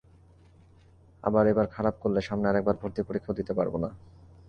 আবার 1.23 1.43
এবার 1.47 1.67
খারাপ 1.67 1.95
করলে 1.99 2.19
সামনে 2.21 2.49
আরেকবার 2.49 2.79
ভর্তি 2.81 3.01
পরীক্ষাও 3.03 3.37
দিতে 3.39 3.53
পারব 3.57 3.73
না। 3.83 3.89